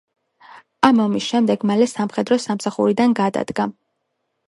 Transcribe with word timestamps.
ამ 0.87 1.01
ომის 1.03 1.27
შემდეგ 1.35 1.67
მალე 1.73 1.89
სამხედრო 1.93 2.41
სამსახურიდან 2.49 3.19
გადადგა. 3.25 3.73